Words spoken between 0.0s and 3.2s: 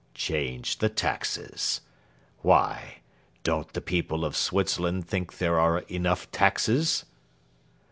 "Change the taxes? Why,